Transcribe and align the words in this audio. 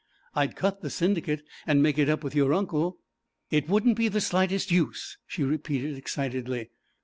I'd 0.33 0.55
cut 0.55 0.81
the 0.81 0.89
Syndicate 0.89 1.43
and 1.67 1.83
make 1.83 1.99
it 1.99 2.09
up 2.09 2.23
with 2.23 2.33
your 2.33 2.55
uncle.' 2.55 2.97
'It 3.51 3.69
wouldn't 3.69 3.97
be 3.97 4.07
the 4.07 4.19
slightest 4.19 4.71
use,' 4.71 5.19
she 5.27 5.43
repeated 5.43 5.95
excitedly. 5.95 6.71